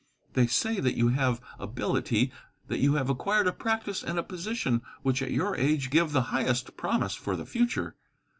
[0.33, 2.31] They say that you have ability,
[2.69, 6.21] that you have acquired a practice and a position which at your age give the
[6.33, 7.95] highest promise for the future.